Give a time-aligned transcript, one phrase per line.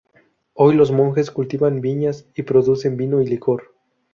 [0.55, 3.75] Hoy los monjes cultivan viñas y producen vino y licor.